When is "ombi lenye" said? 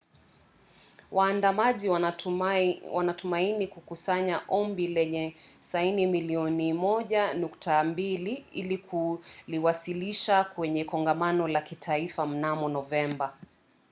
4.49-5.35